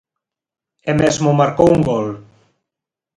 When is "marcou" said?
1.39-1.67